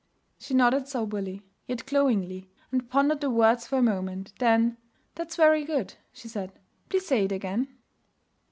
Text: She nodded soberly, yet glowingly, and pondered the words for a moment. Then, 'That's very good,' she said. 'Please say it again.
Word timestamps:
She 0.39 0.55
nodded 0.55 0.87
soberly, 0.87 1.43
yet 1.67 1.85
glowingly, 1.85 2.49
and 2.71 2.89
pondered 2.89 3.21
the 3.21 3.29
words 3.29 3.67
for 3.67 3.77
a 3.77 3.81
moment. 3.83 4.33
Then, 4.39 4.77
'That's 5.13 5.35
very 5.35 5.63
good,' 5.63 5.93
she 6.11 6.27
said. 6.27 6.53
'Please 6.89 7.05
say 7.05 7.25
it 7.25 7.31
again. 7.31 7.67